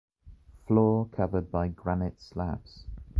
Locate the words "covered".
1.11-1.51